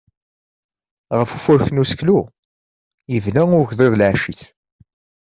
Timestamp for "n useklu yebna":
1.71-3.43